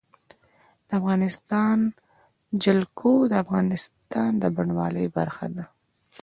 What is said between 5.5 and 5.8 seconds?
ده.